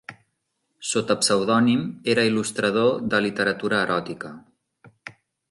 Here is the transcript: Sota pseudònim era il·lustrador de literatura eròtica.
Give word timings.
Sota 0.91 1.15
pseudònim 1.19 1.83
era 2.15 2.23
il·lustrador 2.31 2.99
de 3.13 3.21
literatura 3.27 3.79
eròtica. 3.85 4.35